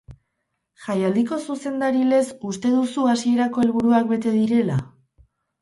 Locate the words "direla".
4.39-4.81